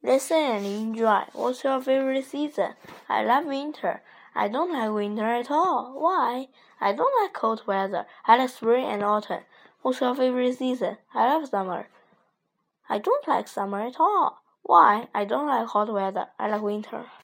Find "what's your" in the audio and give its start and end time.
1.32-1.82, 9.82-10.14